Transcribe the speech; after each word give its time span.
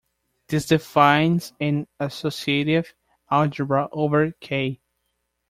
This 0.47 0.65
defines 0.65 1.53
an 1.59 1.85
associative 1.99 2.95
algebra 3.29 3.87
over 3.91 4.31
"K". 4.39 4.81